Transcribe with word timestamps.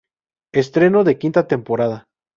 Estreno 0.61 1.03
de 1.03 1.19
quinta 1.19 1.45
temporada 1.47 2.05